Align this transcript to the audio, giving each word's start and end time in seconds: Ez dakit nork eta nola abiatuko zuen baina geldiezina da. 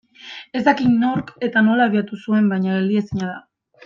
Ez 0.59 0.61
dakit 0.67 0.95
nork 1.01 1.29
eta 1.49 1.63
nola 1.69 1.85
abiatuko 1.89 2.21
zuen 2.25 2.49
baina 2.55 2.75
geldiezina 2.79 3.29
da. 3.33 3.37